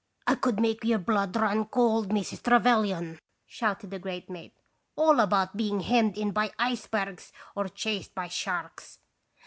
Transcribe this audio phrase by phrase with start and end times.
[0.27, 2.41] "I could make your blood run cold, Mrs.
[2.41, 4.55] Trevelyan," shouted the great mate,
[4.95, 8.97] "all about being hemmed in by icebergs, or chased by sharks."